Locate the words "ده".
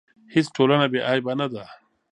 1.53-1.63